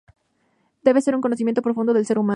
Debe 0.83 0.99
ser 1.01 1.13
un 1.15 1.21
conocimiento 1.21 1.61
profundo 1.61 1.93
del 1.93 2.07
ser 2.07 2.17
humano. 2.17 2.29